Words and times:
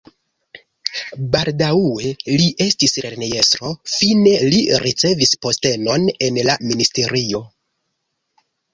Baldaŭe 1.35 2.13
li 2.39 2.47
estis 2.65 2.97
lernejestro, 3.05 3.75
fine 3.99 4.35
li 4.57 4.65
ricevis 4.87 5.37
postenon 5.47 6.11
en 6.31 6.45
la 6.51 6.61
ministerio. 6.69 7.49